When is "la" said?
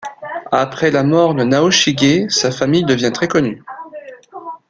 0.89-1.03